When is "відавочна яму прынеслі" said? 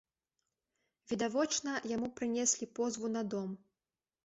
1.11-2.71